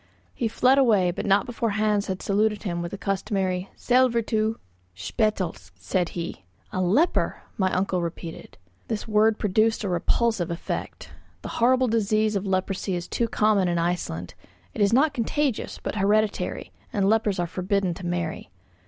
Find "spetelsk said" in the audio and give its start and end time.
4.95-6.09